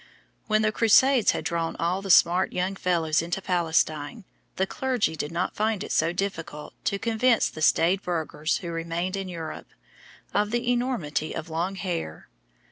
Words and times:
When 0.47 0.63
the 0.63 0.71
Crusades 0.71 1.29
had 1.29 1.45
drawn 1.45 1.75
all 1.75 2.01
the 2.01 2.09
smart 2.09 2.53
young 2.53 2.75
fellows 2.75 3.21
into 3.21 3.39
Palestine, 3.39 4.23
the 4.55 4.65
clergy 4.65 5.15
did 5.15 5.31
not 5.31 5.55
find 5.55 5.83
it 5.83 5.91
so 5.91 6.11
difficult 6.11 6.73
to 6.85 6.97
convince 6.97 7.49
the 7.51 7.61
staid 7.61 8.01
burghers 8.01 8.57
who 8.57 8.71
remained 8.71 9.15
in 9.15 9.29
Europe, 9.29 9.67
of 10.33 10.49
the 10.49 10.71
enormity 10.71 11.35
of 11.35 11.51
long 11.51 11.75
hair. 11.75 12.29